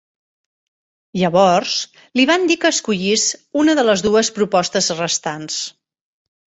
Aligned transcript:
Llavors 1.21 1.75
li 2.21 2.27
van 2.31 2.49
dir 2.53 2.59
que 2.65 2.73
escollís 2.79 3.29
una 3.65 3.79
de 3.83 3.87
les 3.93 4.07
dues 4.09 4.35
propostes 4.41 4.93
restants. 5.07 5.65